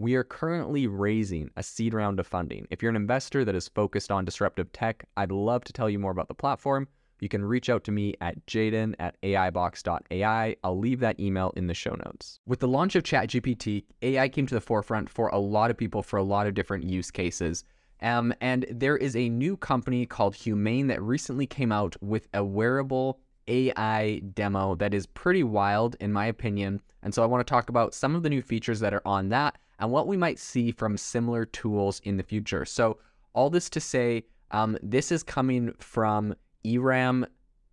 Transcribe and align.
We 0.00 0.14
are 0.14 0.24
currently 0.24 0.86
raising 0.86 1.50
a 1.58 1.62
seed 1.62 1.92
round 1.92 2.20
of 2.20 2.26
funding. 2.26 2.66
If 2.70 2.80
you're 2.80 2.88
an 2.88 2.96
investor 2.96 3.44
that 3.44 3.54
is 3.54 3.68
focused 3.68 4.10
on 4.10 4.24
disruptive 4.24 4.72
tech, 4.72 5.04
I'd 5.18 5.30
love 5.30 5.62
to 5.64 5.74
tell 5.74 5.90
you 5.90 5.98
more 5.98 6.10
about 6.10 6.28
the 6.28 6.34
platform. 6.34 6.88
You 7.18 7.28
can 7.28 7.44
reach 7.44 7.68
out 7.68 7.84
to 7.84 7.92
me 7.92 8.14
at 8.22 8.46
jaeden 8.46 8.94
at 8.98 9.20
aibox.ai. 9.20 10.56
I'll 10.64 10.78
leave 10.78 11.00
that 11.00 11.20
email 11.20 11.52
in 11.54 11.66
the 11.66 11.74
show 11.74 11.94
notes. 12.02 12.40
With 12.46 12.60
the 12.60 12.66
launch 12.66 12.96
of 12.96 13.02
ChatGPT, 13.02 13.84
AI 14.00 14.26
came 14.30 14.46
to 14.46 14.54
the 14.54 14.62
forefront 14.62 15.10
for 15.10 15.28
a 15.28 15.38
lot 15.38 15.70
of 15.70 15.76
people 15.76 16.02
for 16.02 16.16
a 16.16 16.22
lot 16.22 16.46
of 16.46 16.54
different 16.54 16.84
use 16.84 17.10
cases. 17.10 17.64
Um, 18.00 18.32
and 18.40 18.64
there 18.70 18.96
is 18.96 19.14
a 19.14 19.28
new 19.28 19.54
company 19.54 20.06
called 20.06 20.34
Humane 20.34 20.86
that 20.86 21.02
recently 21.02 21.46
came 21.46 21.72
out 21.72 21.94
with 22.00 22.26
a 22.32 22.42
wearable 22.42 23.20
AI 23.48 24.20
demo 24.32 24.76
that 24.76 24.94
is 24.94 25.04
pretty 25.04 25.42
wild, 25.42 25.96
in 26.00 26.10
my 26.10 26.24
opinion. 26.24 26.80
And 27.02 27.12
so 27.12 27.22
I 27.22 27.26
want 27.26 27.46
to 27.46 27.50
talk 27.50 27.68
about 27.68 27.92
some 27.92 28.14
of 28.14 28.22
the 28.22 28.30
new 28.30 28.40
features 28.40 28.80
that 28.80 28.94
are 28.94 29.02
on 29.04 29.28
that 29.28 29.58
and 29.80 29.90
what 29.90 30.06
we 30.06 30.16
might 30.16 30.38
see 30.38 30.70
from 30.70 30.96
similar 30.96 31.44
tools 31.44 32.00
in 32.04 32.16
the 32.16 32.22
future. 32.22 32.64
So, 32.64 32.98
all 33.32 33.50
this 33.50 33.70
to 33.70 33.80
say, 33.80 34.24
um, 34.50 34.76
this 34.82 35.10
is 35.10 35.22
coming 35.22 35.72
from 35.78 36.34
Imran 36.64 37.26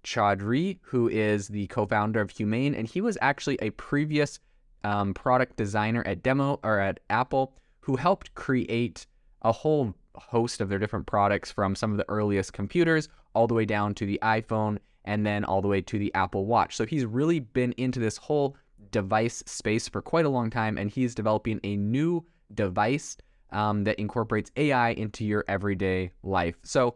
Chaudhri, 0.04 0.80
who 0.82 1.10
is 1.10 1.48
the 1.48 1.68
co-founder 1.68 2.22
of 2.22 2.30
Humane, 2.30 2.74
and 2.74 2.88
he 2.88 3.02
was 3.02 3.18
actually 3.22 3.58
a 3.62 3.72
previous 3.72 4.40
um, 4.84 5.14
product 5.14 5.58
designer 5.58 6.04
at 6.06 6.24
Demo 6.24 6.60
or 6.64 6.80
at 6.80 7.00
Apple, 7.10 7.54
who 7.82 7.96
helped 7.96 8.34
create 8.36 9.06
a 9.42 9.52
whole 9.52 9.94
host 10.16 10.62
of 10.62 10.70
their 10.70 10.80
different 10.80 11.06
products 11.06 11.52
from 11.52 11.76
some 11.76 11.92
of 11.92 11.98
the 11.98 12.10
earliest 12.10 12.54
computers 12.54 13.10
all 13.34 13.48
the 13.48 13.54
way 13.54 13.66
down 13.66 13.94
to 13.96 14.06
the 14.06 14.20
iPhone 14.24 14.78
and 15.06 15.26
then 15.26 15.44
all 15.44 15.62
the 15.62 15.68
way 15.68 15.82
to 15.82 16.00
the 16.00 16.14
Apple 16.14 16.46
Watch. 16.46 16.76
So 16.76 16.86
he's 16.86 17.06
really 17.06 17.40
been 17.40 17.74
into 17.78 18.00
this 18.00 18.18
whole 18.18 18.56
device 18.92 19.44
space 19.46 19.88
for 19.88 20.02
quite 20.02 20.26
a 20.26 20.30
long 20.30 20.50
time, 20.50 20.78
and 20.78 20.90
he's 20.90 21.16
developing 21.16 21.60
a 21.64 21.76
new 21.78 22.26
device 22.54 23.18
um, 23.52 23.84
that 23.86 24.00
incorporates 24.00 24.52
AI 24.58 24.90
into 24.92 25.26
your 25.26 25.44
everyday 25.48 26.12
life. 26.24 26.58
So, 26.64 26.96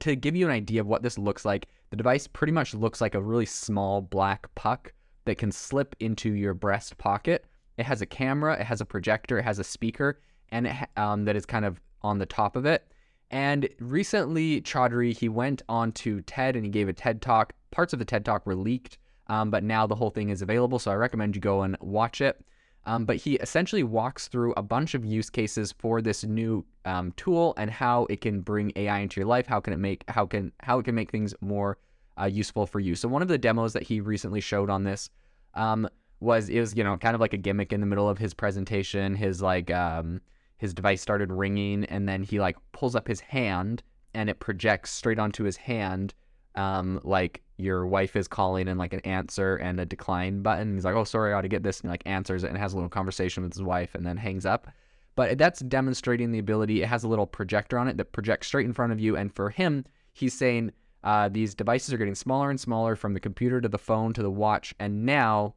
to 0.00 0.16
give 0.16 0.34
you 0.34 0.46
an 0.46 0.52
idea 0.52 0.80
of 0.80 0.86
what 0.86 1.02
this 1.02 1.16
looks 1.16 1.44
like, 1.44 1.68
the 1.90 1.96
device 1.96 2.26
pretty 2.26 2.52
much 2.52 2.74
looks 2.74 3.00
like 3.00 3.14
a 3.14 3.22
really 3.22 3.46
small 3.46 4.02
black 4.02 4.52
puck 4.54 4.92
that 5.26 5.38
can 5.38 5.52
slip 5.52 5.94
into 6.00 6.32
your 6.32 6.54
breast 6.54 6.98
pocket. 6.98 7.44
It 7.76 7.86
has 7.86 8.00
a 8.00 8.06
camera, 8.06 8.54
it 8.54 8.64
has 8.64 8.80
a 8.80 8.86
projector, 8.86 9.38
it 9.38 9.44
has 9.44 9.58
a 9.58 9.64
speaker, 9.64 10.20
and 10.50 10.66
it, 10.66 10.74
um, 10.96 11.24
that 11.24 11.36
is 11.36 11.46
kind 11.46 11.64
of 11.64 11.80
on 12.02 12.18
the 12.18 12.26
top 12.26 12.56
of 12.56 12.66
it. 12.66 12.90
And 13.30 13.68
recently, 13.80 14.60
Chaudhri 14.62 15.16
he 15.16 15.28
went 15.28 15.62
on 15.68 15.92
to 15.92 16.20
TED 16.22 16.56
and 16.56 16.64
he 16.64 16.70
gave 16.70 16.88
a 16.88 16.92
TED 16.92 17.20
talk. 17.20 17.52
Parts 17.70 17.92
of 17.92 17.98
the 17.98 18.04
TED 18.04 18.24
talk 18.24 18.46
were 18.46 18.54
leaked, 18.54 18.98
um, 19.28 19.50
but 19.50 19.64
now 19.64 19.86
the 19.86 19.94
whole 19.94 20.10
thing 20.10 20.30
is 20.30 20.42
available, 20.42 20.78
so 20.78 20.90
I 20.90 20.94
recommend 20.94 21.34
you 21.34 21.40
go 21.40 21.62
and 21.62 21.76
watch 21.80 22.20
it. 22.20 22.44
Um, 22.84 23.04
but 23.04 23.16
he 23.16 23.34
essentially 23.36 23.82
walks 23.82 24.28
through 24.28 24.54
a 24.56 24.62
bunch 24.62 24.94
of 24.94 25.04
use 25.04 25.28
cases 25.28 25.72
for 25.72 26.00
this 26.00 26.22
new 26.22 26.64
um, 26.84 27.12
tool 27.16 27.52
and 27.56 27.68
how 27.68 28.06
it 28.08 28.20
can 28.20 28.40
bring 28.40 28.72
AI 28.76 29.00
into 29.00 29.20
your 29.20 29.26
life. 29.26 29.46
How 29.46 29.58
can 29.58 29.72
it 29.72 29.78
make 29.78 30.04
how 30.08 30.24
can 30.24 30.52
how 30.60 30.78
it 30.78 30.84
can 30.84 30.94
make 30.94 31.10
things 31.10 31.34
more 31.40 31.78
uh, 32.20 32.26
useful 32.26 32.64
for 32.64 32.78
you? 32.78 32.94
So 32.94 33.08
one 33.08 33.22
of 33.22 33.28
the 33.28 33.38
demos 33.38 33.72
that 33.72 33.82
he 33.82 34.00
recently 34.00 34.40
showed 34.40 34.70
on 34.70 34.84
this 34.84 35.10
um, 35.54 35.88
was 36.20 36.48
it 36.48 36.60
was 36.60 36.76
you 36.76 36.84
know 36.84 36.96
kind 36.96 37.16
of 37.16 37.20
like 37.20 37.32
a 37.32 37.38
gimmick 37.38 37.72
in 37.72 37.80
the 37.80 37.86
middle 37.86 38.08
of 38.08 38.18
his 38.18 38.32
presentation. 38.32 39.16
His 39.16 39.42
like 39.42 39.68
um, 39.72 40.20
his 40.58 40.72
device 40.72 41.02
started 41.02 41.32
ringing, 41.32 41.86
and 41.86 42.08
then 42.08 42.22
he 42.22 42.38
like 42.38 42.56
pulls 42.70 42.94
up 42.94 43.08
his 43.08 43.18
hand 43.18 43.82
and 44.14 44.30
it 44.30 44.38
projects 44.38 44.92
straight 44.92 45.18
onto 45.18 45.42
his 45.42 45.56
hand 45.56 46.14
um, 46.54 47.00
like 47.04 47.42
your 47.58 47.86
wife 47.86 48.16
is 48.16 48.28
calling 48.28 48.68
and 48.68 48.78
like 48.78 48.92
an 48.92 49.00
answer 49.00 49.56
and 49.56 49.80
a 49.80 49.86
decline 49.86 50.42
button. 50.42 50.74
He's 50.74 50.84
like, 50.84 50.94
oh, 50.94 51.04
sorry, 51.04 51.32
I 51.32 51.38
ought 51.38 51.42
to 51.42 51.48
get 51.48 51.62
this. 51.62 51.80
And 51.80 51.90
like 51.90 52.02
answers 52.04 52.44
it 52.44 52.48
and 52.48 52.58
has 52.58 52.72
a 52.72 52.76
little 52.76 52.90
conversation 52.90 53.42
with 53.42 53.54
his 53.54 53.62
wife 53.62 53.94
and 53.94 54.06
then 54.06 54.16
hangs 54.16 54.44
up. 54.44 54.68
But 55.14 55.38
that's 55.38 55.60
demonstrating 55.60 56.30
the 56.30 56.38
ability. 56.38 56.82
It 56.82 56.88
has 56.88 57.04
a 57.04 57.08
little 57.08 57.26
projector 57.26 57.78
on 57.78 57.88
it 57.88 57.96
that 57.96 58.12
projects 58.12 58.48
straight 58.48 58.66
in 58.66 58.74
front 58.74 58.92
of 58.92 59.00
you. 59.00 59.16
And 59.16 59.34
for 59.34 59.48
him, 59.48 59.86
he's 60.12 60.34
saying 60.34 60.72
uh, 61.04 61.30
these 61.30 61.54
devices 61.54 61.94
are 61.94 61.98
getting 61.98 62.14
smaller 62.14 62.50
and 62.50 62.60
smaller 62.60 62.96
from 62.96 63.14
the 63.14 63.20
computer 63.20 63.60
to 63.60 63.68
the 63.68 63.78
phone 63.78 64.12
to 64.12 64.22
the 64.22 64.30
watch. 64.30 64.74
And 64.78 65.06
now 65.06 65.54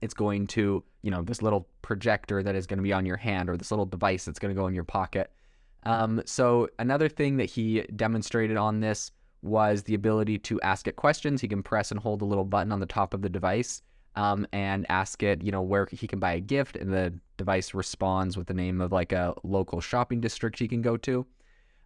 it's 0.00 0.14
going 0.14 0.48
to, 0.48 0.82
you 1.02 1.10
know, 1.10 1.22
this 1.22 1.42
little 1.42 1.68
projector 1.82 2.42
that 2.42 2.56
is 2.56 2.66
going 2.66 2.78
to 2.78 2.82
be 2.82 2.92
on 2.92 3.06
your 3.06 3.16
hand 3.16 3.48
or 3.48 3.56
this 3.56 3.70
little 3.70 3.86
device 3.86 4.24
that's 4.24 4.38
going 4.40 4.54
to 4.54 4.60
go 4.60 4.66
in 4.66 4.74
your 4.74 4.84
pocket. 4.84 5.30
Um, 5.84 6.20
so 6.26 6.68
another 6.78 7.08
thing 7.08 7.36
that 7.36 7.46
he 7.46 7.82
demonstrated 7.94 8.56
on 8.56 8.80
this 8.80 9.12
was 9.42 9.82
the 9.84 9.94
ability 9.94 10.38
to 10.38 10.60
ask 10.62 10.86
it 10.86 10.96
questions. 10.96 11.40
He 11.40 11.48
can 11.48 11.62
press 11.62 11.90
and 11.90 12.00
hold 12.00 12.22
a 12.22 12.24
little 12.24 12.44
button 12.44 12.72
on 12.72 12.80
the 12.80 12.86
top 12.86 13.14
of 13.14 13.22
the 13.22 13.28
device 13.28 13.82
um, 14.16 14.46
and 14.52 14.84
ask 14.88 15.22
it, 15.22 15.42
you 15.42 15.52
know, 15.52 15.62
where 15.62 15.86
he 15.92 16.06
can 16.06 16.18
buy 16.18 16.32
a 16.32 16.40
gift, 16.40 16.76
and 16.76 16.92
the 16.92 17.14
device 17.36 17.72
responds 17.72 18.36
with 18.36 18.48
the 18.48 18.54
name 18.54 18.80
of 18.80 18.90
like 18.90 19.12
a 19.12 19.34
local 19.44 19.80
shopping 19.80 20.20
district 20.20 20.58
he 20.58 20.66
can 20.66 20.82
go 20.82 20.96
to. 20.96 21.24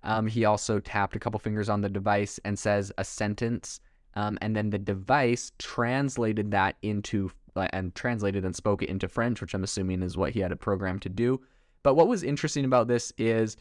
Um, 0.03 0.27
he 0.27 0.45
also 0.45 0.81
tapped 0.81 1.15
a 1.15 1.19
couple 1.19 1.39
fingers 1.39 1.69
on 1.69 1.83
the 1.83 1.89
device 1.89 2.41
and 2.45 2.59
says 2.59 2.91
a 2.99 3.05
sentence, 3.05 3.81
um, 4.15 4.39
and 4.41 4.57
then 4.57 4.71
the 4.71 4.79
device 4.79 5.53
translated 5.59 6.51
that 6.53 6.77
into 6.83 7.31
and 7.55 7.95
translated 7.95 8.47
and 8.47 8.57
spoke 8.57 8.83
it 8.83 8.89
into 8.89 9.09
French, 9.09 9.43
which 9.43 9.53
I'm 9.53 9.63
assuming 9.63 10.03
is 10.03 10.17
what 10.17 10.33
he 10.33 10.41
had 10.41 10.53
it 10.53 10.61
programmed 10.61 11.03
to 11.03 11.11
do. 11.11 11.39
But 11.83 11.97
what 11.97 12.09
was 12.09 12.23
interesting 12.23 12.65
about 12.65 12.89
this 12.89 13.13
is 13.19 13.57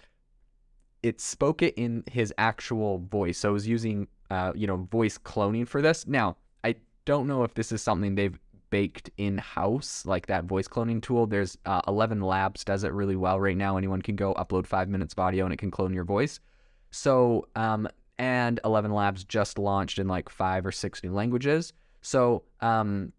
it 1.04 1.20
spoke 1.20 1.62
it 1.62 1.74
in 1.78 2.04
his 2.12 2.34
actual 2.38 3.00
voice. 3.00 3.40
So 3.40 3.50
it 3.50 3.54
was 3.54 3.68
using, 3.68 4.08
uh, 4.30 4.54
you 4.56 4.68
know, 4.68 4.78
voice 4.92 5.18
cloning 5.18 5.68
for 5.68 5.82
this. 5.82 6.08
Now, 6.08 6.38
I 6.64 6.76
don't 7.06 7.28
know 7.28 7.44
if 7.44 7.54
this 7.54 7.72
is 7.72 7.82
something 7.82 8.16
they've 8.16 8.38
baked 8.70 9.10
in 9.18 9.38
house, 9.38 10.06
like 10.06 10.28
that 10.28 10.46
voice 10.46 10.68
cloning 10.68 11.02
tool. 11.02 11.28
There's 11.28 11.58
uh, 11.66 11.82
11 11.88 12.22
Labs 12.22 12.64
does 12.64 12.84
it 12.84 12.94
really 12.94 13.16
well 13.16 13.40
right 13.40 13.58
now. 13.58 13.78
Anyone 13.78 14.02
can 14.02 14.16
go 14.16 14.34
upload 14.36 14.66
five 14.66 14.90
minutes 14.90 15.14
of 15.14 15.20
audio 15.20 15.46
and 15.46 15.54
it 15.54 15.58
can 15.58 15.72
clone 15.72 15.94
your 15.94 16.06
voice. 16.06 16.40
So, 16.92 17.48
um, 17.56 17.88
and 18.18 18.60
11 18.64 18.92
Labs 18.92 19.24
just 19.24 19.58
launched 19.58 19.98
in 19.98 20.08
like 20.08 20.30
five 20.30 20.66
or 20.66 20.72
six 20.72 21.04
new 21.04 21.12
languages. 21.12 21.74
So, 22.02 22.44
um, 22.62 23.12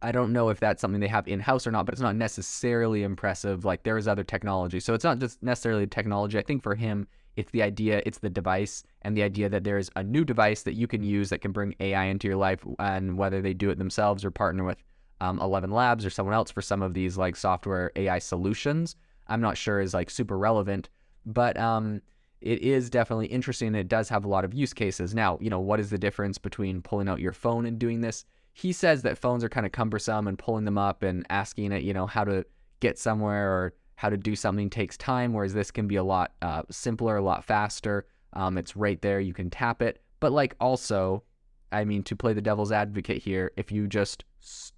I 0.00 0.12
don't 0.12 0.32
know 0.32 0.48
if 0.48 0.60
that's 0.60 0.80
something 0.80 1.00
they 1.00 1.08
have 1.08 1.26
in 1.26 1.40
house 1.40 1.66
or 1.66 1.72
not, 1.72 1.84
but 1.84 1.92
it's 1.92 2.02
not 2.02 2.14
necessarily 2.14 3.02
impressive. 3.02 3.64
Like 3.64 3.82
there 3.82 3.98
is 3.98 4.06
other 4.06 4.22
technology. 4.22 4.78
So 4.80 4.94
it's 4.94 5.04
not 5.04 5.18
just 5.18 5.42
necessarily 5.42 5.86
technology. 5.86 6.38
I 6.38 6.42
think 6.42 6.62
for 6.62 6.74
him, 6.74 7.08
it's 7.36 7.50
the 7.50 7.62
idea, 7.62 8.02
it's 8.04 8.18
the 8.18 8.30
device, 8.30 8.82
and 9.02 9.16
the 9.16 9.22
idea 9.22 9.48
that 9.48 9.62
there's 9.64 9.90
a 9.96 10.02
new 10.02 10.24
device 10.24 10.62
that 10.62 10.74
you 10.74 10.86
can 10.88 11.02
use 11.02 11.30
that 11.30 11.40
can 11.40 11.52
bring 11.52 11.74
AI 11.78 12.04
into 12.04 12.26
your 12.26 12.36
life, 12.36 12.64
and 12.80 13.16
whether 13.16 13.40
they 13.40 13.54
do 13.54 13.70
it 13.70 13.78
themselves 13.78 14.24
or 14.24 14.30
partner 14.30 14.64
with 14.64 14.82
um, 15.20 15.40
11 15.40 15.70
Labs 15.70 16.04
or 16.04 16.10
someone 16.10 16.34
else 16.34 16.50
for 16.50 16.62
some 16.62 16.82
of 16.82 16.94
these 16.94 17.16
like 17.16 17.36
software 17.36 17.92
AI 17.96 18.18
solutions. 18.18 18.96
I'm 19.28 19.40
not 19.40 19.56
sure 19.56 19.80
is 19.80 19.94
like 19.94 20.10
super 20.10 20.38
relevant, 20.38 20.88
but 21.26 21.56
um, 21.58 22.02
it 22.40 22.60
is 22.60 22.90
definitely 22.90 23.26
interesting. 23.26 23.74
It 23.74 23.88
does 23.88 24.08
have 24.08 24.24
a 24.24 24.28
lot 24.28 24.44
of 24.44 24.54
use 24.54 24.72
cases. 24.72 25.14
Now, 25.14 25.38
you 25.40 25.50
know, 25.50 25.60
what 25.60 25.80
is 25.80 25.90
the 25.90 25.98
difference 25.98 26.38
between 26.38 26.82
pulling 26.82 27.08
out 27.08 27.20
your 27.20 27.32
phone 27.32 27.66
and 27.66 27.78
doing 27.78 28.00
this? 28.00 28.24
He 28.58 28.72
says 28.72 29.02
that 29.02 29.18
phones 29.18 29.44
are 29.44 29.48
kind 29.48 29.64
of 29.64 29.70
cumbersome 29.70 30.26
and 30.26 30.36
pulling 30.36 30.64
them 30.64 30.78
up 30.78 31.04
and 31.04 31.24
asking 31.30 31.70
it, 31.70 31.84
you 31.84 31.94
know, 31.94 32.08
how 32.08 32.24
to 32.24 32.44
get 32.80 32.98
somewhere 32.98 33.52
or 33.52 33.74
how 33.94 34.10
to 34.10 34.16
do 34.16 34.34
something 34.34 34.68
takes 34.68 34.96
time, 34.96 35.32
whereas 35.32 35.54
this 35.54 35.70
can 35.70 35.86
be 35.86 35.94
a 35.94 36.02
lot 36.02 36.32
uh, 36.42 36.62
simpler, 36.68 37.18
a 37.18 37.22
lot 37.22 37.44
faster. 37.44 38.08
Um, 38.32 38.58
it's 38.58 38.74
right 38.74 39.00
there, 39.00 39.20
you 39.20 39.32
can 39.32 39.48
tap 39.48 39.80
it. 39.80 40.02
But 40.18 40.32
like 40.32 40.56
also, 40.60 41.22
I 41.70 41.84
mean, 41.84 42.02
to 42.02 42.16
play 42.16 42.32
the 42.32 42.42
devil's 42.42 42.72
advocate 42.72 43.22
here, 43.22 43.52
if 43.56 43.70
you 43.70 43.86
just 43.86 44.24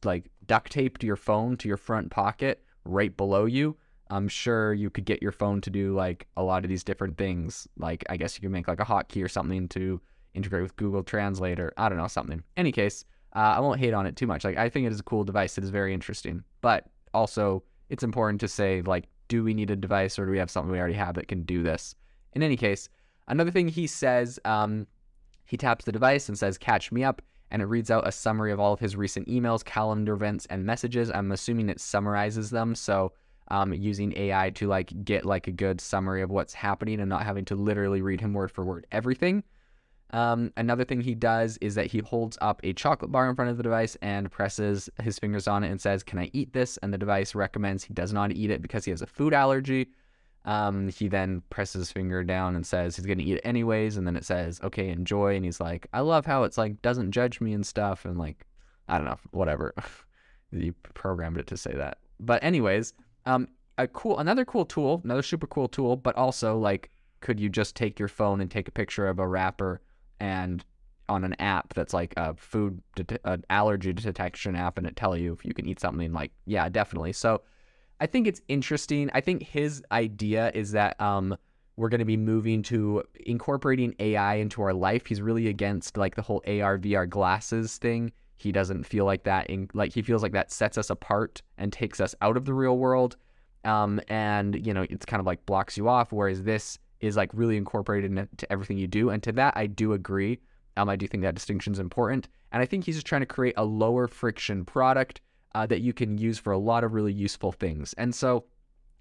like 0.04 0.30
duct 0.46 0.72
taped 0.72 1.02
your 1.02 1.16
phone 1.16 1.56
to 1.56 1.66
your 1.66 1.78
front 1.78 2.10
pocket 2.10 2.62
right 2.84 3.16
below 3.16 3.46
you, 3.46 3.78
I'm 4.10 4.28
sure 4.28 4.74
you 4.74 4.90
could 4.90 5.06
get 5.06 5.22
your 5.22 5.32
phone 5.32 5.62
to 5.62 5.70
do 5.70 5.94
like 5.94 6.26
a 6.36 6.42
lot 6.42 6.66
of 6.66 6.68
these 6.68 6.84
different 6.84 7.16
things. 7.16 7.66
Like 7.78 8.04
I 8.10 8.18
guess 8.18 8.36
you 8.36 8.42
could 8.42 8.50
make 8.50 8.68
like 8.68 8.80
a 8.80 8.84
hotkey 8.84 9.24
or 9.24 9.28
something 9.28 9.68
to 9.68 10.02
integrate 10.34 10.64
with 10.64 10.76
Google 10.76 11.02
Translate 11.02 11.58
or 11.58 11.72
I 11.78 11.88
don't 11.88 11.96
know 11.96 12.08
something. 12.08 12.42
Any 12.58 12.72
case, 12.72 13.06
uh, 13.34 13.54
I 13.56 13.60
won't 13.60 13.80
hate 13.80 13.94
on 13.94 14.06
it 14.06 14.16
too 14.16 14.26
much. 14.26 14.44
Like 14.44 14.56
I 14.56 14.68
think 14.68 14.86
it 14.86 14.92
is 14.92 15.00
a 15.00 15.04
cool 15.04 15.24
device. 15.24 15.56
It 15.58 15.64
is 15.64 15.70
very 15.70 15.94
interesting, 15.94 16.42
but 16.60 16.86
also 17.14 17.62
it's 17.88 18.02
important 18.02 18.40
to 18.40 18.48
say 18.48 18.82
like, 18.82 19.08
do 19.28 19.44
we 19.44 19.54
need 19.54 19.70
a 19.70 19.76
device 19.76 20.18
or 20.18 20.26
do 20.26 20.32
we 20.32 20.38
have 20.38 20.50
something 20.50 20.70
we 20.70 20.78
already 20.78 20.94
have 20.94 21.14
that 21.14 21.28
can 21.28 21.42
do 21.42 21.62
this? 21.62 21.94
In 22.32 22.42
any 22.42 22.56
case, 22.56 22.88
another 23.28 23.50
thing 23.50 23.68
he 23.68 23.86
says, 23.86 24.38
um, 24.44 24.86
he 25.44 25.56
taps 25.56 25.84
the 25.84 25.92
device 25.92 26.28
and 26.28 26.38
says, 26.38 26.58
"Catch 26.58 26.92
me 26.92 27.02
up." 27.04 27.22
and 27.50 27.62
it 27.62 27.66
reads 27.66 27.90
out 27.90 28.06
a 28.06 28.12
summary 28.12 28.52
of 28.52 28.60
all 28.60 28.72
of 28.72 28.80
his 28.80 28.96
recent 28.96 29.26
emails, 29.28 29.64
calendar 29.64 30.14
events, 30.14 30.46
and 30.46 30.64
messages. 30.64 31.10
I'm 31.10 31.32
assuming 31.32 31.68
it 31.68 31.80
summarizes 31.80 32.50
them. 32.50 32.74
So 32.74 33.12
um, 33.48 33.72
using 33.72 34.16
AI 34.16 34.50
to 34.50 34.68
like 34.68 35.04
get 35.04 35.24
like 35.24 35.48
a 35.48 35.52
good 35.52 35.80
summary 35.80 36.22
of 36.22 36.30
what's 36.30 36.54
happening 36.54 37.00
and 37.00 37.08
not 37.08 37.24
having 37.24 37.44
to 37.46 37.56
literally 37.56 38.02
read 38.02 38.20
him 38.20 38.32
word 38.32 38.50
for 38.50 38.64
word 38.64 38.86
everything. 38.92 39.42
Um, 40.12 40.52
another 40.56 40.84
thing 40.84 41.00
he 41.00 41.14
does 41.14 41.56
is 41.60 41.76
that 41.76 41.86
he 41.86 41.98
holds 42.00 42.36
up 42.40 42.60
a 42.64 42.72
chocolate 42.72 43.12
bar 43.12 43.28
in 43.28 43.36
front 43.36 43.50
of 43.50 43.56
the 43.56 43.62
device 43.62 43.96
and 44.02 44.30
presses 44.30 44.90
his 45.02 45.18
fingers 45.18 45.46
on 45.46 45.62
it 45.62 45.70
and 45.70 45.80
says, 45.80 46.02
Can 46.02 46.18
I 46.18 46.30
eat 46.32 46.52
this? 46.52 46.76
And 46.78 46.92
the 46.92 46.98
device 46.98 47.34
recommends 47.34 47.84
he 47.84 47.94
does 47.94 48.12
not 48.12 48.32
eat 48.32 48.50
it 48.50 48.62
because 48.62 48.84
he 48.84 48.90
has 48.90 49.02
a 49.02 49.06
food 49.06 49.34
allergy. 49.34 49.88
Um, 50.44 50.88
he 50.88 51.08
then 51.08 51.42
presses 51.50 51.80
his 51.80 51.92
finger 51.92 52.24
down 52.24 52.56
and 52.56 52.66
says 52.66 52.96
he's 52.96 53.06
going 53.06 53.18
to 53.18 53.24
eat 53.24 53.36
it 53.36 53.42
anyways. 53.44 53.96
And 53.96 54.06
then 54.06 54.16
it 54.16 54.24
says, 54.24 54.60
Okay, 54.64 54.88
enjoy. 54.88 55.36
And 55.36 55.44
he's 55.44 55.60
like, 55.60 55.86
I 55.92 56.00
love 56.00 56.26
how 56.26 56.44
it's 56.44 56.58
like 56.58 56.82
doesn't 56.82 57.12
judge 57.12 57.40
me 57.40 57.52
and 57.52 57.64
stuff. 57.64 58.04
And 58.04 58.18
like, 58.18 58.46
I 58.88 58.96
don't 58.96 59.06
know, 59.06 59.18
whatever. 59.30 59.74
you 60.52 60.72
programmed 60.94 61.38
it 61.38 61.46
to 61.48 61.56
say 61.56 61.72
that. 61.74 61.98
But, 62.18 62.42
anyways, 62.42 62.94
um, 63.26 63.48
a 63.78 63.86
cool, 63.86 64.18
another 64.18 64.44
cool 64.44 64.64
tool, 64.64 65.00
another 65.04 65.22
super 65.22 65.46
cool 65.46 65.68
tool, 65.68 65.96
but 65.96 66.16
also 66.16 66.58
like, 66.58 66.90
could 67.20 67.38
you 67.38 67.48
just 67.48 67.76
take 67.76 67.98
your 67.98 68.08
phone 68.08 68.40
and 68.40 68.50
take 68.50 68.68
a 68.68 68.72
picture 68.72 69.06
of 69.06 69.18
a 69.18 69.26
wrapper 69.26 69.80
and 70.20 70.64
on 71.10 71.24
an 71.24 71.34
app 71.40 71.74
that's 71.74 71.92
like 71.92 72.14
a 72.16 72.34
food 72.36 72.80
an 73.24 73.44
allergy 73.50 73.92
detection 73.92 74.54
app 74.54 74.78
and 74.78 74.86
it 74.86 74.94
tell 74.94 75.16
you 75.16 75.32
if 75.32 75.44
you 75.44 75.52
can 75.52 75.66
eat 75.66 75.80
something 75.80 76.12
like 76.12 76.30
yeah 76.46 76.68
definitely. 76.68 77.12
So 77.12 77.42
i 77.98 78.06
think 78.06 78.26
it's 78.26 78.40
interesting. 78.48 79.10
I 79.12 79.20
think 79.20 79.42
his 79.42 79.82
idea 79.90 80.52
is 80.54 80.72
that 80.72 80.98
um 81.00 81.36
we're 81.76 81.88
going 81.88 82.00
to 82.00 82.04
be 82.04 82.16
moving 82.16 82.62
to 82.62 83.02
incorporating 83.26 83.94
ai 83.98 84.34
into 84.36 84.62
our 84.62 84.72
life. 84.72 85.06
He's 85.06 85.20
really 85.20 85.48
against 85.48 85.96
like 85.96 86.14
the 86.14 86.22
whole 86.22 86.42
ar 86.46 86.78
vr 86.78 87.08
glasses 87.08 87.78
thing. 87.78 88.12
He 88.36 88.52
doesn't 88.52 88.84
feel 88.84 89.04
like 89.04 89.24
that 89.24 89.50
in 89.50 89.68
like 89.74 89.92
he 89.92 90.02
feels 90.02 90.22
like 90.22 90.32
that 90.32 90.52
sets 90.52 90.78
us 90.78 90.90
apart 90.90 91.42
and 91.58 91.72
takes 91.72 92.00
us 92.00 92.14
out 92.22 92.36
of 92.36 92.44
the 92.44 92.54
real 92.54 92.78
world. 92.78 93.16
Um 93.64 94.00
and 94.08 94.64
you 94.64 94.72
know 94.72 94.86
it's 94.88 95.04
kind 95.04 95.20
of 95.20 95.26
like 95.26 95.44
blocks 95.44 95.76
you 95.76 95.88
off 95.88 96.12
whereas 96.12 96.44
this 96.44 96.78
is 97.00 97.16
like 97.16 97.30
really 97.32 97.56
incorporated 97.56 98.16
into 98.16 98.52
everything 98.52 98.78
you 98.78 98.86
do. 98.86 99.10
And 99.10 99.22
to 99.22 99.32
that, 99.32 99.56
I 99.56 99.66
do 99.66 99.92
agree. 99.92 100.40
Um, 100.76 100.88
I 100.88 100.96
do 100.96 101.06
think 101.06 101.22
that 101.22 101.34
distinction 101.34 101.72
is 101.72 101.78
important. 101.78 102.28
And 102.52 102.62
I 102.62 102.66
think 102.66 102.84
he's 102.84 102.96
just 102.96 103.06
trying 103.06 103.22
to 103.22 103.26
create 103.26 103.54
a 103.56 103.64
lower 103.64 104.06
friction 104.06 104.64
product 104.64 105.20
uh, 105.54 105.66
that 105.66 105.80
you 105.80 105.92
can 105.92 106.18
use 106.18 106.38
for 106.38 106.52
a 106.52 106.58
lot 106.58 106.84
of 106.84 106.92
really 106.92 107.12
useful 107.12 107.52
things. 107.52 107.92
And 107.94 108.14
so 108.14 108.44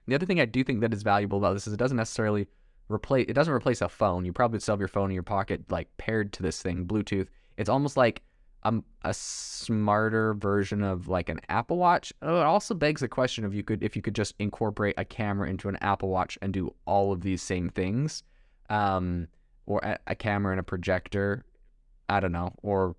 the 0.07 0.15
other 0.15 0.25
thing 0.25 0.39
I 0.39 0.45
do 0.45 0.63
think 0.63 0.81
that 0.81 0.93
is 0.93 1.03
valuable 1.03 1.37
about 1.37 1.53
this 1.53 1.67
is 1.67 1.73
it 1.73 1.77
doesn't 1.77 1.97
necessarily 1.97 2.47
replace 2.89 3.27
it 3.29 3.33
doesn't 3.33 3.53
replace 3.53 3.81
a 3.81 3.89
phone. 3.89 4.25
You 4.25 4.33
probably 4.33 4.59
still 4.59 4.73
have 4.73 4.79
your 4.79 4.87
phone 4.87 5.11
in 5.11 5.13
your 5.13 5.23
pocket 5.23 5.63
like 5.69 5.87
paired 5.97 6.33
to 6.33 6.43
this 6.43 6.61
thing, 6.61 6.85
Bluetooth. 6.85 7.27
It's 7.57 7.69
almost 7.69 7.97
like 7.97 8.23
um, 8.63 8.83
a 9.03 9.13
smarter 9.13 10.33
version 10.33 10.83
of 10.83 11.07
like 11.07 11.29
an 11.29 11.39
Apple 11.49 11.77
Watch. 11.77 12.13
Oh, 12.21 12.39
it 12.39 12.45
also 12.45 12.73
begs 12.73 13.01
the 13.01 13.07
question 13.07 13.45
of 13.45 13.53
you 13.53 13.63
could 13.63 13.83
if 13.83 13.95
you 13.95 14.01
could 14.01 14.15
just 14.15 14.35
incorporate 14.39 14.95
a 14.97 15.05
camera 15.05 15.49
into 15.49 15.69
an 15.69 15.77
Apple 15.81 16.09
Watch 16.09 16.37
and 16.41 16.53
do 16.53 16.73
all 16.85 17.11
of 17.11 17.21
these 17.21 17.41
same 17.41 17.69
things, 17.69 18.23
um, 18.69 19.27
or 19.65 19.79
a, 19.83 19.97
a 20.07 20.15
camera 20.15 20.51
and 20.51 20.59
a 20.59 20.63
projector. 20.63 21.45
I 22.09 22.19
don't 22.19 22.31
know, 22.31 22.53
or 22.63 22.95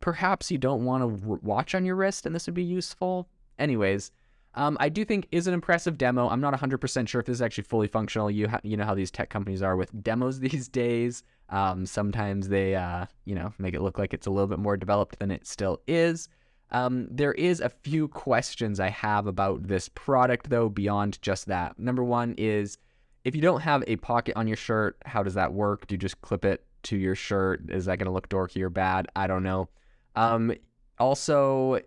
perhaps 0.00 0.50
you 0.50 0.58
don't 0.58 0.84
want 0.84 1.02
to 1.02 1.38
watch 1.42 1.74
on 1.74 1.84
your 1.84 1.96
wrist 1.96 2.26
and 2.26 2.34
this 2.34 2.46
would 2.46 2.54
be 2.54 2.62
useful. 2.62 3.28
Anyways, 3.58 4.10
um, 4.56 4.76
I 4.80 4.88
do 4.88 5.04
think 5.04 5.28
is 5.30 5.46
an 5.46 5.54
impressive 5.54 5.98
demo. 5.98 6.28
I'm 6.28 6.40
not 6.40 6.54
100% 6.54 7.08
sure 7.08 7.20
if 7.20 7.26
this 7.26 7.34
is 7.34 7.42
actually 7.42 7.64
fully 7.64 7.88
functional. 7.88 8.30
You 8.30 8.48
ha- 8.48 8.60
you 8.62 8.76
know 8.76 8.84
how 8.84 8.94
these 8.94 9.10
tech 9.10 9.28
companies 9.28 9.62
are 9.62 9.76
with 9.76 10.02
demos 10.02 10.40
these 10.40 10.68
days. 10.68 11.22
Um, 11.50 11.86
sometimes 11.86 12.48
they, 12.48 12.74
uh, 12.74 13.06
you 13.24 13.34
know, 13.34 13.52
make 13.58 13.74
it 13.74 13.82
look 13.82 13.98
like 13.98 14.14
it's 14.14 14.26
a 14.26 14.30
little 14.30 14.48
bit 14.48 14.58
more 14.58 14.76
developed 14.76 15.18
than 15.18 15.30
it 15.30 15.46
still 15.46 15.80
is. 15.86 16.28
Um, 16.70 17.06
there 17.10 17.32
is 17.32 17.60
a 17.60 17.68
few 17.68 18.08
questions 18.08 18.80
I 18.80 18.88
have 18.88 19.26
about 19.26 19.68
this 19.68 19.88
product, 19.88 20.50
though, 20.50 20.68
beyond 20.68 21.22
just 21.22 21.46
that. 21.46 21.78
Number 21.78 22.02
one 22.02 22.34
is 22.38 22.78
if 23.24 23.36
you 23.36 23.42
don't 23.42 23.60
have 23.60 23.84
a 23.86 23.96
pocket 23.96 24.36
on 24.36 24.48
your 24.48 24.56
shirt, 24.56 24.96
how 25.04 25.22
does 25.22 25.34
that 25.34 25.52
work? 25.52 25.86
Do 25.86 25.94
you 25.94 25.98
just 25.98 26.20
clip 26.22 26.44
it 26.44 26.64
to 26.84 26.96
your 26.96 27.14
shirt? 27.14 27.70
Is 27.70 27.84
that 27.84 27.98
going 27.98 28.06
to 28.06 28.12
look 28.12 28.28
dorky 28.28 28.62
or 28.62 28.70
bad? 28.70 29.06
I 29.14 29.26
don't 29.26 29.42
know. 29.42 29.68
Um, 30.16 30.52
also, 30.98 31.80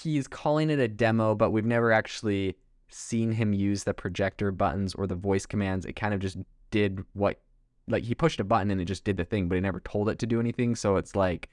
he's 0.00 0.26
calling 0.26 0.70
it 0.70 0.78
a 0.78 0.88
demo, 0.88 1.34
but 1.34 1.50
we've 1.50 1.66
never 1.66 1.92
actually 1.92 2.56
seen 2.88 3.32
him 3.32 3.52
use 3.52 3.84
the 3.84 3.94
projector 3.94 4.50
buttons 4.50 4.94
or 4.94 5.06
the 5.06 5.14
voice 5.14 5.46
commands. 5.46 5.84
It 5.84 5.96
kind 5.96 6.14
of 6.14 6.20
just 6.20 6.38
did 6.70 7.04
what 7.12 7.40
like 7.88 8.04
he 8.04 8.14
pushed 8.14 8.40
a 8.40 8.44
button 8.44 8.70
and 8.70 8.80
it 8.80 8.86
just 8.86 9.04
did 9.04 9.16
the 9.16 9.24
thing, 9.24 9.48
but 9.48 9.56
he 9.56 9.60
never 9.60 9.80
told 9.80 10.08
it 10.08 10.18
to 10.20 10.26
do 10.26 10.40
anything. 10.40 10.76
So 10.76 10.96
it's 10.96 11.16
like 11.16 11.48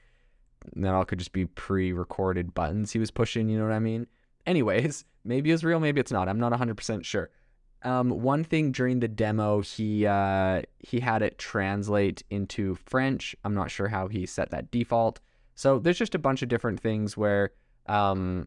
that 0.76 0.94
all 0.94 1.04
could 1.04 1.18
just 1.18 1.32
be 1.32 1.46
pre-recorded 1.46 2.54
buttons 2.54 2.92
he 2.92 2.98
was 2.98 3.10
pushing. 3.10 3.48
You 3.48 3.58
know 3.58 3.64
what 3.64 3.72
I 3.74 3.80
mean? 3.80 4.06
Anyways, 4.46 5.04
maybe 5.24 5.50
it's 5.50 5.64
real, 5.64 5.80
maybe 5.80 6.00
it's 6.00 6.12
not. 6.12 6.28
I'm 6.28 6.40
not 6.40 6.52
100% 6.52 7.04
sure. 7.04 7.30
Um, 7.82 8.10
one 8.10 8.44
thing 8.44 8.72
during 8.72 9.00
the 9.00 9.08
demo, 9.08 9.62
he 9.62 10.06
uh, 10.06 10.62
he 10.78 11.00
had 11.00 11.22
it 11.22 11.38
translate 11.38 12.22
into 12.28 12.74
French. 12.74 13.34
I'm 13.42 13.54
not 13.54 13.70
sure 13.70 13.88
how 13.88 14.08
he 14.08 14.26
set 14.26 14.50
that 14.50 14.70
default. 14.70 15.18
So 15.54 15.78
there's 15.78 15.98
just 15.98 16.14
a 16.14 16.18
bunch 16.18 16.42
of 16.42 16.48
different 16.50 16.80
things 16.80 17.16
where 17.16 17.52
um, 17.90 18.46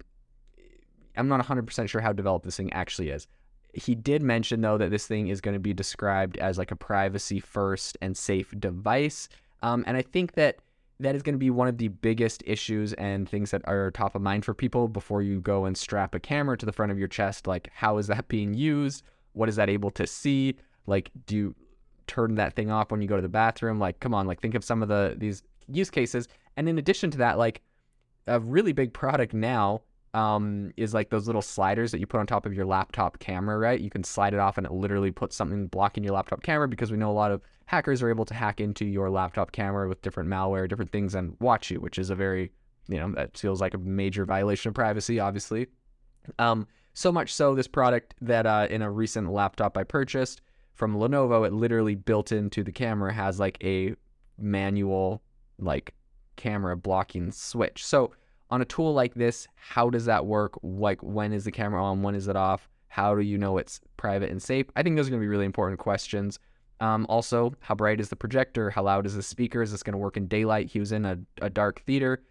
I'm 1.18 1.28
not 1.28 1.46
100% 1.46 1.90
sure 1.90 2.02
how 2.02 2.14
developed 2.14 2.46
this 2.46 2.58
thing 2.58 2.72
actually 2.74 3.10
is. 3.10 3.28
He 3.74 3.96
did 3.96 4.22
mention 4.22 4.62
though 4.62 4.78
that 4.78 4.92
this 4.92 5.08
thing 5.08 5.28
is 5.28 5.42
going 5.42 5.54
to 5.54 5.60
be 5.60 5.74
described 5.74 6.38
as 6.38 6.58
like 6.58 6.72
a 6.72 6.76
privacy 6.76 7.40
first 7.40 7.98
and 8.02 8.16
safe 8.16 8.54
device. 8.60 9.30
Um, 9.62 9.84
and 9.88 9.98
I 9.98 10.02
think 10.02 10.34
that 10.34 10.58
that 11.00 11.16
is 11.16 11.24
going 11.24 11.34
to 11.34 11.40
be 11.40 11.50
one 11.50 11.68
of 11.68 11.78
the 11.78 11.88
biggest 11.90 12.44
issues 12.46 12.94
and 12.94 13.28
things 13.28 13.52
that 13.52 13.62
are 13.66 13.92
top 13.92 14.16
of 14.16 14.22
mind 14.22 14.46
for 14.46 14.54
people 14.54 14.88
before 14.88 15.22
you 15.22 15.42
go 15.42 15.66
and 15.66 15.76
strap 15.76 16.16
a 16.16 16.20
camera 16.20 16.58
to 16.58 16.66
the 16.66 16.72
front 16.72 16.92
of 16.92 17.00
your 17.00 17.08
chest. 17.08 17.48
Like, 17.48 17.70
how 17.74 17.98
is 17.98 18.08
that 18.08 18.28
being 18.28 18.54
used? 18.54 19.04
What 19.34 19.50
is 19.50 19.56
that 19.56 19.70
able 19.70 19.92
to 19.92 20.06
see? 20.06 20.56
Like, 20.86 21.10
do 21.26 21.36
you 21.36 21.56
turn 22.06 22.36
that 22.36 22.56
thing 22.56 22.70
off 22.70 22.92
when 22.92 23.02
you 23.02 23.08
go 23.08 23.16
to 23.16 23.22
the 23.22 23.30
bathroom? 23.30 23.80
Like, 23.80 24.00
come 24.00 24.14
on, 24.14 24.28
like 24.28 24.40
think 24.40 24.56
of 24.56 24.64
some 24.64 24.84
of 24.84 24.88
the 24.88 25.16
these 25.18 25.44
use 25.68 25.90
cases. 25.90 26.28
And 26.56 26.70
in 26.70 26.78
addition 26.78 27.10
to 27.12 27.18
that, 27.18 27.38
like 27.38 27.62
a 28.27 28.39
really 28.39 28.74
big 28.74 28.94
product 28.94 29.34
now 29.34 29.82
um, 30.13 30.72
is 30.77 30.94
like 30.94 31.10
those 31.10 31.25
little 31.25 31.42
sliders 31.42 31.92
that 31.92 32.00
you 32.00 32.06
put 32.06 32.20
on 32.20 32.27
top 32.27 32.46
of 32.46 32.53
your 32.53 32.65
laptop 32.65 33.20
camera, 33.20 33.58
right? 33.58 33.80
You 33.80 33.89
can 33.89 34.03
slide 34.03 34.34
it 34.34 34.39
off 34.39 34.58
and 34.58 34.65
it 34.65 34.72
literally 34.72 35.12
puts 35.12 35.36
something 35.36 35.68
blocking 35.68 36.03
your 36.03 36.13
laptop 36.13 36.44
camera 36.44 36.68
because 36.68 36.92
we 36.92 36.98
know 36.98 37.10
a 37.10 37.13
lot 37.13 37.32
of 37.32 37.42
hackers 37.65 38.03
are 38.03 38.10
able 38.10 38.25
to 38.25 38.34
hack 38.34 38.62
into 38.62 38.86
your 38.86 39.10
laptop 39.10 39.51
camera 39.51 39.89
with 39.89 40.01
different 40.01 40.30
malware, 40.30 40.70
different 40.70 40.92
things, 40.92 41.15
and 41.15 41.36
watch 41.39 41.72
you, 41.72 41.80
which 41.80 41.98
is 41.98 42.10
a 42.12 42.15
very, 42.15 42.51
you 42.88 42.98
know, 42.98 43.12
that 43.13 43.38
feels 43.38 43.60
like 43.60 43.74
a 43.74 43.80
major 43.80 44.25
violation 44.25 44.70
of 44.70 44.75
privacy, 44.75 45.20
obviously. 45.20 45.68
Um, 46.38 46.68
so 46.94 47.12
much 47.12 47.34
so, 47.34 47.56
this 47.56 47.68
product 47.68 48.13
that 48.22 48.46
uh, 48.46 48.68
in 48.70 48.84
a 48.84 48.92
recent 48.92 49.32
laptop 49.32 49.77
I 49.77 49.84
purchased 49.84 50.42
from 50.74 50.96
Lenovo, 50.96 51.46
it 51.46 51.53
literally 51.53 51.96
built 51.96 52.32
into 52.32 52.63
the 52.63 52.72
camera 52.72 53.12
has 53.12 53.39
like 53.39 53.58
a 53.63 53.96
manual, 54.38 55.24
like 55.58 55.96
camera 56.36 56.75
blocking 56.75 57.32
switch. 57.32 57.86
So 57.86 58.12
on 58.50 58.62
a 58.62 58.66
tool 58.66 58.94
like 58.94 59.13
this, 59.16 59.48
how 59.56 59.90
does 59.90 60.06
that 60.06 60.25
work? 60.25 60.58
Like, 60.62 61.02
when 61.02 61.34
is 61.34 61.46
the 61.46 61.52
camera 61.52 61.84
on? 61.84 62.04
When 62.04 62.16
is 62.16 62.28
it 62.28 62.36
off? 62.36 62.70
How 62.88 63.16
do 63.16 63.22
you 63.22 63.38
know 63.38 63.58
it's 63.58 63.82
private 63.98 64.30
and 64.30 64.42
safe? 64.42 64.68
I 64.75 64.84
think 64.84 64.96
those 64.96 65.08
are 65.08 65.10
going 65.10 65.22
to 65.22 65.25
be 65.25 65.30
really 65.30 65.46
important 65.46 65.80
questions. 65.80 66.38
Um, 66.80 67.06
also, 67.10 67.54
how 67.62 67.75
bright 67.75 68.00
is 68.00 68.10
the 68.10 68.16
projector? 68.16 68.70
How 68.70 68.84
loud 68.84 69.06
is 69.06 69.16
the 69.16 69.24
speaker? 69.24 69.62
Is 69.62 69.72
this 69.72 69.84
going 69.84 69.94
to 69.94 69.98
work 69.98 70.18
in 70.18 70.28
daylight? 70.28 70.68
He 70.68 70.80
was 70.80 70.92
in 70.92 71.06
a, 71.06 71.18
a 71.42 71.50
dark 71.50 71.82
theater 71.82 72.24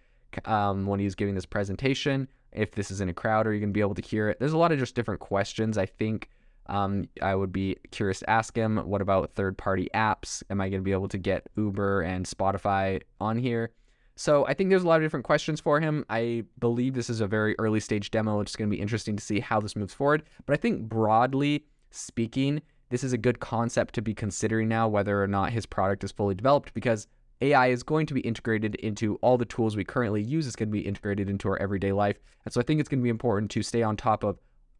um, 0.44 0.87
when 0.87 1.00
he 1.00 1.04
was 1.04 1.14
giving 1.14 1.35
this 1.35 1.47
presentation. 1.47 2.28
if 2.52 2.73
this 2.73 2.90
is 2.90 3.00
in 3.00 3.09
a 3.09 3.14
crowd, 3.14 3.47
are 3.47 3.52
you 3.52 3.61
going 3.61 3.71
to 3.71 3.75
be 3.75 3.80
able 3.80 3.94
to 3.94 4.02
hear 4.02 4.28
it? 4.28 4.38
There's 4.38 4.52
a 4.52 4.59
lot 4.59 4.73
of 4.73 4.78
just 4.78 4.94
different 4.94 5.21
questions. 5.21 5.78
I 5.78 5.87
think 5.87 6.28
um, 6.66 7.09
I 7.21 7.35
would 7.35 7.52
be 7.52 7.76
curious 7.90 8.21
to 8.21 8.30
ask 8.30 8.54
him. 8.54 8.76
What 8.76 9.00
about 9.00 9.32
third 9.32 9.59
party 9.59 9.88
apps? 9.94 10.42
Am 10.50 10.61
I 10.61 10.68
going 10.68 10.80
to 10.80 10.85
be 10.85 10.92
able 10.92 11.09
to 11.09 11.18
get 11.18 11.47
Uber 11.56 12.02
and 12.02 12.26
Spotify 12.26 13.02
on 13.21 13.38
here? 13.38 13.71
So 14.16 14.47
I 14.47 14.54
think 14.54 14.71
there's 14.71 14.83
a 14.83 14.87
lot 14.87 14.97
of 14.97 15.02
different 15.02 15.25
questions 15.25 15.61
for 15.61 15.81
him. 15.81 16.04
I 16.11 16.45
believe 16.59 16.95
this 16.95 17.11
is 17.11 17.21
a 17.21 17.26
very 17.26 17.54
early 17.59 17.81
stage 17.81 18.11
demo. 18.11 18.40
It's 18.40 18.57
going 18.57 18.71
to 18.71 18.76
be 18.76 18.81
interesting 18.81 19.16
to 19.16 19.25
see 19.25 19.40
how 19.40 19.61
this 19.61 19.75
moves 19.75 19.95
forward. 19.95 20.25
But 20.47 20.54
I 20.54 20.57
think 20.57 20.83
broadly 20.88 21.64
speaking, 21.90 22.62
this 22.90 23.02
is 23.02 23.12
a 23.12 23.19
good 23.19 23.40
concept 23.40 23.95
to 23.95 24.02
be 24.02 24.14
considering 24.14 24.69
now, 24.69 24.87
whether 24.87 25.23
or 25.23 25.26
not 25.26 25.52
his 25.52 25.64
product 25.64 26.04
is 26.04 26.12
fully 26.12 26.35
developed, 26.35 26.75
because 26.75 27.07
AI 27.40 27.69
is 27.69 27.83
going 27.83 28.07
to 28.07 28.14
be 28.14 28.21
integrated 28.21 28.75
into 28.76 29.16
all 29.16 29.38
the 29.38 29.45
tools 29.45 29.76
we 29.76 29.85
currently 29.85 30.23
use. 30.23 30.47
It's 30.47 30.57
going 30.57 30.69
to 30.69 30.73
be 30.73 30.87
integrated 30.87 31.28
into 31.28 31.49
our 31.49 31.61
everyday 31.61 31.92
life. 31.92 32.19
And 32.45 32.52
so 32.52 32.61
I 32.61 32.64
think 32.64 32.81
it's 32.81 32.88
going 32.88 33.00
to 33.00 33.04
be 33.04 33.11
important 33.11 33.50
to 33.52 33.62
stay 33.62 33.83
on 33.83 33.97
top 33.97 34.25
of 34.25 34.38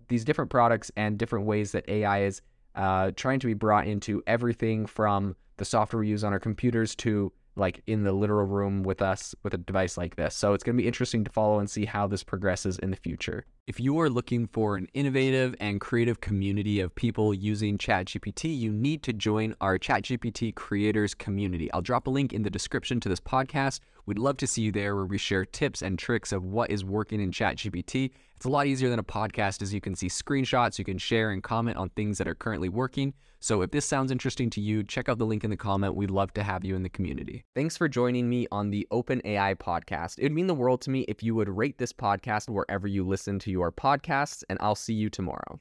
these 0.09 0.25
different 0.25 0.51
products 0.51 0.91
and 0.97 1.19
different 1.19 1.47
ways 1.47 1.73
that 1.73 1.89
AI 1.89 2.25
is 2.25 2.43
uh, 2.75 3.11
trying 3.17 3.41
to 3.41 3.47
be 3.47 3.55
brought 3.55 3.87
into 3.87 4.23
everything 4.27 4.87
from 4.87 5.35
the 5.57 5.65
software 5.65 6.01
we 6.01 6.09
use 6.09 6.23
on 6.23 6.33
our 6.33 6.39
computers 6.39 6.95
to 6.97 7.33
like 7.57 7.83
in 7.87 8.05
the 8.05 8.13
literal 8.13 8.47
room 8.47 8.83
with 8.83 9.03
us 9.03 9.35
with 9.43 9.55
a 9.55 9.59
device 9.59 9.97
like 9.97 10.17
this. 10.17 10.35
So 10.35 10.55
it's 10.55 10.65
going 10.65 10.77
to 10.77 10.83
be 10.83 10.87
interesting 10.87 11.25
to 11.25 11.31
follow 11.31 11.59
and 11.59 11.69
see 11.69 11.85
how 11.85 12.07
this 12.07 12.23
progresses 12.23 12.79
in 12.79 12.91
the 12.91 12.97
future. 12.97 13.45
If 13.67 13.79
you 13.79 14.01
are 14.01 14.11
looking 14.11 14.49
for 14.49 14.77
an 14.77 14.89
innovative 14.95 15.55
and 15.61 15.81
creative 15.81 16.21
community 16.21 16.81
of 16.81 16.95
people 16.95 17.33
using 17.33 17.79
ChatGPT, 17.79 18.59
you 18.59 18.73
need 18.73 19.03
to 19.05 19.13
join 19.13 19.55
our 19.61 19.79
ChatGPT 19.79 20.55
creators 20.55 21.15
community. 21.15 21.73
I'll 21.73 21.83
drop 21.83 22.07
a 22.07 22.11
link 22.11 22.33
in 22.33 22.43
the 22.43 22.51
description 22.51 22.99
to 23.01 23.09
this 23.09 23.21
podcast. 23.21 23.81
We'd 24.05 24.19
love 24.19 24.37
to 24.39 24.47
see 24.49 24.63
you 24.63 24.73
there 24.73 24.97
where 24.97 25.05
we 25.05 25.19
share 25.19 25.45
tips 25.45 25.81
and 25.81 25.99
tricks 25.99 26.33
of 26.33 26.43
what 26.45 26.71
is 26.71 26.85
working 26.85 27.21
in 27.21 27.31
ChatGPT. 27.31 28.11
It's 28.43 28.47
a 28.49 28.51
lot 28.51 28.67
easier 28.67 28.91
than 28.91 28.99
a 28.99 29.05
podcast 29.05 29.63
as 29.63 29.73
you 29.73 29.81
can 29.81 29.95
see 29.95 30.09
screenshots, 30.09 30.77
you 30.77 30.85
can 30.85 30.99
share 30.99 31.31
and 31.31 31.41
comment 31.41 31.77
on 31.77 31.91
things 31.91 32.19
that 32.19 32.27
are 32.27 32.35
currently 32.35 32.69
working. 32.69 33.15
So 33.39 33.63
if 33.63 33.71
this 33.71 33.87
sounds 33.87 34.11
interesting 34.11 34.51
to 34.51 34.61
you, 34.61 34.83
check 34.83 35.09
out 35.09 35.19
the 35.19 35.25
link 35.25 35.45
in 35.45 35.51
the 35.51 35.57
comment. 35.57 35.95
We'd 35.95 36.11
love 36.11 36.35
to 36.35 36.43
have 36.43 36.65
you 36.65 36.75
in 36.75 36.83
the 36.83 36.89
community. 36.89 37.45
Thanks 37.55 37.77
for 37.77 37.87
joining 37.89 38.29
me 38.29 38.49
on 38.51 38.71
the 38.71 38.85
Open 38.91 39.23
AI 39.25 39.55
podcast. 39.55 40.19
It 40.19 40.25
would 40.25 40.33
mean 40.33 40.49
the 40.49 40.55
world 40.55 40.81
to 40.81 40.91
me 40.91 41.03
if 41.03 41.23
you 41.23 41.37
would 41.37 41.49
rate 41.49 41.79
this 41.79 41.93
podcast 41.93 42.51
wherever 42.51 42.89
you 42.89 43.07
listen 43.07 43.39
to 43.39 43.51
your 43.53 43.71
podcasts, 43.71 44.43
and 44.51 44.59
I'll 44.61 44.75
see 44.75 44.95
you 44.95 45.09
tomorrow. 45.09 45.61